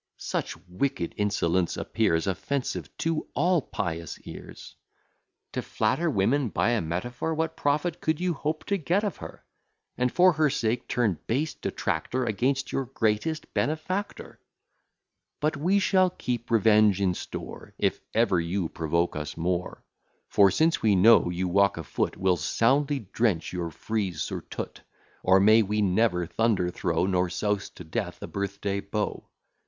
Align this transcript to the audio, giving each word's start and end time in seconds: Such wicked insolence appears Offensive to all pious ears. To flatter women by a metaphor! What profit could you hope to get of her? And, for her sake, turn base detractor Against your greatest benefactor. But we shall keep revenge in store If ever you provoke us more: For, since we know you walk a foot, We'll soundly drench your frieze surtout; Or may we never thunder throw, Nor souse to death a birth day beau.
Such 0.17 0.57
wicked 0.67 1.13
insolence 1.15 1.77
appears 1.77 2.25
Offensive 2.25 2.89
to 2.97 3.27
all 3.35 3.61
pious 3.61 4.19
ears. 4.21 4.75
To 5.51 5.61
flatter 5.61 6.09
women 6.09 6.49
by 6.49 6.71
a 6.71 6.81
metaphor! 6.81 7.35
What 7.35 7.55
profit 7.55 8.01
could 8.01 8.19
you 8.19 8.33
hope 8.33 8.65
to 8.65 8.77
get 8.77 9.03
of 9.03 9.17
her? 9.17 9.45
And, 9.99 10.11
for 10.11 10.33
her 10.33 10.49
sake, 10.49 10.87
turn 10.87 11.19
base 11.27 11.53
detractor 11.53 12.25
Against 12.25 12.71
your 12.71 12.85
greatest 12.85 13.53
benefactor. 13.53 14.39
But 15.39 15.55
we 15.55 15.77
shall 15.77 16.09
keep 16.09 16.49
revenge 16.49 16.99
in 16.99 17.13
store 17.13 17.75
If 17.77 18.01
ever 18.15 18.39
you 18.41 18.69
provoke 18.69 19.15
us 19.15 19.37
more: 19.37 19.83
For, 20.29 20.49
since 20.49 20.81
we 20.81 20.95
know 20.95 21.29
you 21.29 21.47
walk 21.47 21.77
a 21.77 21.83
foot, 21.83 22.17
We'll 22.17 22.37
soundly 22.37 23.01
drench 23.13 23.53
your 23.53 23.69
frieze 23.69 24.23
surtout; 24.23 24.81
Or 25.21 25.39
may 25.39 25.61
we 25.61 25.83
never 25.83 26.25
thunder 26.25 26.71
throw, 26.71 27.05
Nor 27.05 27.29
souse 27.29 27.69
to 27.75 27.83
death 27.83 28.23
a 28.23 28.27
birth 28.27 28.61
day 28.61 28.79
beau. 28.79 29.27